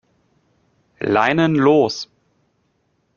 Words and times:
Leinen 1.13 1.53
los! 1.53 2.09